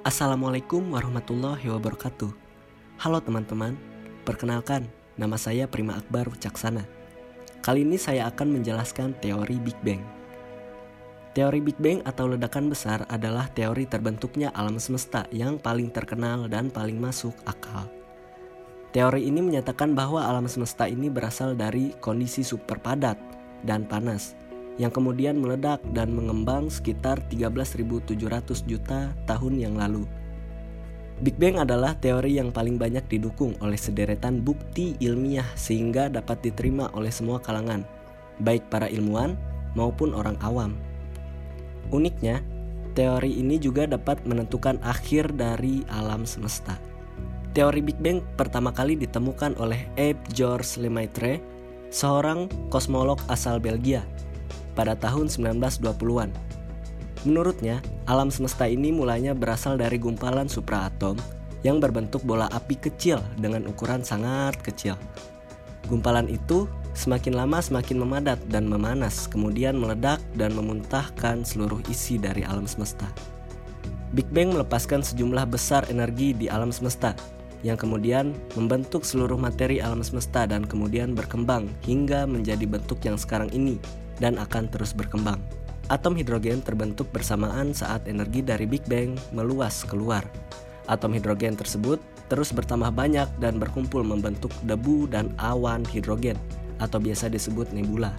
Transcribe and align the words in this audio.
Assalamualaikum 0.00 0.96
warahmatullahi 0.96 1.68
wabarakatuh. 1.68 2.32
Halo 3.04 3.20
teman-teman, 3.20 3.76
perkenalkan 4.24 4.88
nama 5.20 5.36
saya 5.36 5.68
Prima 5.68 5.92
Akbar 5.92 6.24
Wicaksana. 6.32 6.88
Kali 7.60 7.84
ini 7.84 8.00
saya 8.00 8.24
akan 8.32 8.48
menjelaskan 8.48 9.12
teori 9.20 9.60
Big 9.60 9.76
Bang. 9.84 10.00
Teori 11.36 11.60
Big 11.60 11.76
Bang 11.76 12.00
atau 12.08 12.32
ledakan 12.32 12.72
besar 12.72 13.04
adalah 13.12 13.52
teori 13.52 13.84
terbentuknya 13.84 14.48
alam 14.56 14.80
semesta 14.80 15.28
yang 15.36 15.60
paling 15.60 15.92
terkenal 15.92 16.48
dan 16.48 16.72
paling 16.72 16.96
masuk 16.96 17.36
akal. 17.44 17.84
Teori 18.96 19.28
ini 19.28 19.44
menyatakan 19.44 19.92
bahwa 19.92 20.24
alam 20.24 20.48
semesta 20.48 20.88
ini 20.88 21.12
berasal 21.12 21.52
dari 21.52 21.92
kondisi 22.00 22.40
super 22.40 22.80
padat 22.80 23.20
dan 23.68 23.84
panas 23.84 24.32
yang 24.80 24.88
kemudian 24.88 25.36
meledak 25.36 25.84
dan 25.92 26.08
mengembang 26.16 26.72
sekitar 26.72 27.20
13.700 27.28 28.16
juta 28.64 29.12
tahun 29.28 29.60
yang 29.60 29.76
lalu. 29.76 30.08
Big 31.20 31.36
Bang 31.36 31.60
adalah 31.60 32.00
teori 32.00 32.40
yang 32.40 32.48
paling 32.48 32.80
banyak 32.80 33.04
didukung 33.12 33.52
oleh 33.60 33.76
sederetan 33.76 34.40
bukti 34.40 34.96
ilmiah 35.04 35.44
sehingga 35.52 36.08
dapat 36.08 36.40
diterima 36.40 36.88
oleh 36.96 37.12
semua 37.12 37.36
kalangan, 37.44 37.84
baik 38.40 38.72
para 38.72 38.88
ilmuwan 38.88 39.36
maupun 39.76 40.16
orang 40.16 40.40
awam. 40.40 40.80
Uniknya, 41.92 42.40
teori 42.96 43.36
ini 43.36 43.60
juga 43.60 43.84
dapat 43.84 44.24
menentukan 44.24 44.80
akhir 44.80 45.36
dari 45.36 45.84
alam 45.92 46.24
semesta. 46.24 46.80
Teori 47.52 47.84
Big 47.84 48.00
Bang 48.00 48.24
pertama 48.40 48.72
kali 48.72 48.96
ditemukan 48.96 49.60
oleh 49.60 49.92
Abe 50.00 50.24
George 50.32 50.80
Lemaitre, 50.80 51.36
seorang 51.92 52.48
kosmolog 52.72 53.20
asal 53.28 53.60
Belgia 53.60 54.00
pada 54.72 54.96
tahun 54.96 55.28
1920-an. 55.28 56.30
Menurutnya, 57.28 57.84
alam 58.08 58.32
semesta 58.32 58.64
ini 58.64 58.88
mulanya 58.88 59.36
berasal 59.36 59.76
dari 59.76 60.00
gumpalan 60.00 60.48
supraatom 60.48 61.20
yang 61.60 61.76
berbentuk 61.76 62.24
bola 62.24 62.48
api 62.48 62.80
kecil 62.80 63.20
dengan 63.36 63.68
ukuran 63.68 64.00
sangat 64.00 64.56
kecil. 64.64 64.96
Gumpalan 65.92 66.32
itu 66.32 66.64
semakin 66.96 67.36
lama 67.36 67.60
semakin 67.60 68.00
memadat 68.00 68.40
dan 68.48 68.64
memanas, 68.64 69.28
kemudian 69.28 69.76
meledak 69.76 70.22
dan 70.32 70.56
memuntahkan 70.56 71.44
seluruh 71.44 71.84
isi 71.92 72.16
dari 72.16 72.40
alam 72.40 72.64
semesta. 72.64 73.04
Big 74.10 74.26
Bang 74.32 74.56
melepaskan 74.56 75.04
sejumlah 75.04 75.44
besar 75.46 75.86
energi 75.92 76.34
di 76.34 76.50
alam 76.50 76.72
semesta, 76.72 77.14
yang 77.60 77.76
kemudian 77.76 78.32
membentuk 78.56 79.04
seluruh 79.04 79.36
materi 79.36 79.78
alam 79.78 80.00
semesta 80.00 80.48
dan 80.48 80.64
kemudian 80.64 81.12
berkembang 81.12 81.68
hingga 81.84 82.24
menjadi 82.24 82.64
bentuk 82.64 83.04
yang 83.04 83.20
sekarang 83.20 83.52
ini 83.52 83.76
dan 84.20 84.36
akan 84.36 84.68
terus 84.68 84.92
berkembang. 84.92 85.40
Atom 85.90 86.14
hidrogen 86.14 86.62
terbentuk 86.62 87.10
bersamaan 87.10 87.74
saat 87.74 88.06
energi 88.06 88.46
dari 88.46 88.62
Big 88.62 88.86
Bang 88.86 89.18
meluas 89.34 89.82
keluar. 89.82 90.22
Atom 90.86 91.10
hidrogen 91.18 91.58
tersebut 91.58 91.98
terus 92.30 92.54
bertambah 92.54 92.94
banyak 92.94 93.26
dan 93.42 93.58
berkumpul 93.58 94.06
membentuk 94.06 94.54
debu 94.62 95.10
dan 95.10 95.34
awan 95.42 95.82
hidrogen 95.90 96.38
atau 96.78 97.02
biasa 97.02 97.26
disebut 97.26 97.74
nebula. 97.74 98.14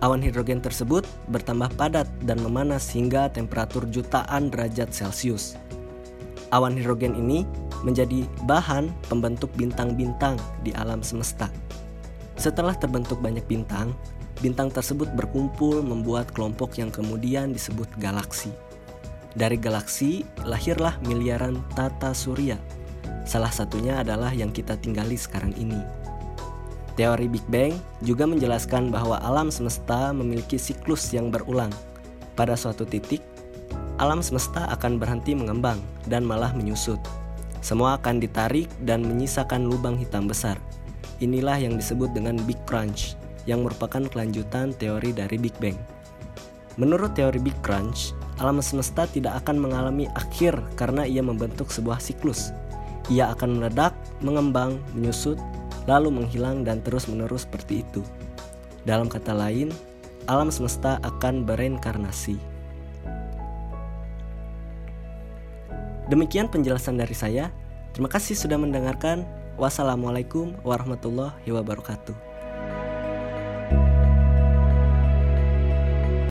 Awan 0.00 0.22
hidrogen 0.22 0.62
tersebut 0.62 1.04
bertambah 1.28 1.68
padat 1.76 2.08
dan 2.24 2.40
memanas 2.40 2.88
hingga 2.94 3.28
temperatur 3.28 3.84
jutaan 3.90 4.48
derajat 4.48 4.94
Celcius. 4.94 5.58
Awan 6.54 6.78
hidrogen 6.78 7.18
ini 7.18 7.44
menjadi 7.84 8.24
bahan 8.48 8.88
pembentuk 9.10 9.52
bintang-bintang 9.58 10.40
di 10.64 10.72
alam 10.78 11.04
semesta. 11.04 11.52
Setelah 12.40 12.72
terbentuk 12.78 13.20
banyak 13.20 13.44
bintang, 13.44 13.92
bintang 14.40 14.72
tersebut 14.72 15.12
berkumpul 15.12 15.84
membuat 15.84 16.32
kelompok 16.32 16.80
yang 16.80 16.88
kemudian 16.88 17.52
disebut 17.52 17.86
galaksi. 18.00 18.48
Dari 19.36 19.54
galaksi 19.60 20.26
lahirlah 20.42 20.98
miliaran 21.06 21.60
tata 21.76 22.10
surya. 22.10 22.58
Salah 23.28 23.52
satunya 23.52 24.00
adalah 24.02 24.34
yang 24.34 24.50
kita 24.50 24.74
tinggali 24.80 25.14
sekarang 25.14 25.54
ini. 25.54 25.78
Teori 26.98 27.30
Big 27.30 27.46
Bang 27.46 27.78
juga 28.02 28.26
menjelaskan 28.26 28.90
bahwa 28.90 29.22
alam 29.22 29.52
semesta 29.54 30.10
memiliki 30.10 30.58
siklus 30.58 31.14
yang 31.14 31.30
berulang. 31.30 31.70
Pada 32.34 32.58
suatu 32.58 32.82
titik, 32.82 33.22
alam 34.02 34.24
semesta 34.24 34.66
akan 34.72 34.98
berhenti 34.98 35.36
mengembang 35.36 35.78
dan 36.10 36.26
malah 36.26 36.50
menyusut. 36.56 36.98
Semua 37.60 38.00
akan 38.00 38.18
ditarik 38.18 38.66
dan 38.82 39.04
menyisakan 39.04 39.68
lubang 39.68 40.00
hitam 40.00 40.26
besar. 40.26 40.56
Inilah 41.20 41.60
yang 41.60 41.76
disebut 41.76 42.10
dengan 42.16 42.40
Big 42.48 42.56
Crunch 42.64 43.19
yang 43.44 43.64
merupakan 43.64 44.04
kelanjutan 44.08 44.74
teori 44.76 45.14
dari 45.14 45.36
Big 45.40 45.54
Bang. 45.60 45.76
Menurut 46.80 47.12
teori 47.12 47.36
Big 47.36 47.56
Crunch, 47.60 48.16
alam 48.40 48.62
semesta 48.64 49.04
tidak 49.04 49.44
akan 49.44 49.60
mengalami 49.60 50.08
akhir 50.16 50.56
karena 50.78 51.04
ia 51.04 51.20
membentuk 51.20 51.68
sebuah 51.68 52.00
siklus. 52.00 52.56
Ia 53.12 53.36
akan 53.36 53.60
meledak, 53.60 53.92
mengembang, 54.24 54.80
menyusut, 54.96 55.36
lalu 55.84 56.08
menghilang 56.08 56.62
dan 56.64 56.80
terus-menerus 56.80 57.44
seperti 57.44 57.84
itu. 57.84 58.00
Dalam 58.88 59.12
kata 59.12 59.36
lain, 59.36 59.68
alam 60.24 60.48
semesta 60.48 60.96
akan 61.02 61.44
bereinkarnasi. 61.44 62.38
Demikian 66.10 66.50
penjelasan 66.50 66.98
dari 66.98 67.14
saya. 67.14 67.54
Terima 67.92 68.10
kasih 68.10 68.34
sudah 68.34 68.58
mendengarkan. 68.58 69.26
Wassalamualaikum 69.60 70.56
warahmatullahi 70.64 71.50
wabarakatuh. 71.50 72.29